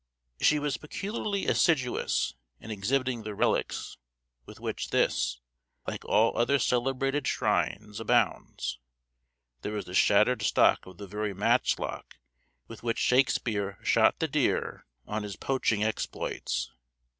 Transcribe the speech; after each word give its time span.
She 0.41 0.57
was 0.57 0.77
peculiarly 0.77 1.45
assiduous 1.45 2.33
in 2.59 2.71
exhibiting 2.71 3.21
the 3.21 3.35
relics 3.35 3.97
with 4.47 4.59
which 4.59 4.89
this, 4.89 5.39
like 5.85 6.03
all 6.05 6.35
other 6.35 6.57
celebrated 6.57 7.27
shrines, 7.27 7.99
abounds. 7.99 8.79
There 9.61 9.73
was 9.73 9.85
the 9.85 9.93
shattered 9.93 10.41
stock 10.41 10.87
of 10.87 10.97
the 10.97 11.05
very 11.05 11.35
matchlock 11.35 12.17
with 12.67 12.81
which 12.81 12.97
Shakespeare 12.97 13.77
shot 13.83 14.17
the 14.17 14.27
deer 14.27 14.87
on 15.05 15.21
his 15.21 15.35
poaching 15.35 15.83
exploits. 15.83 16.71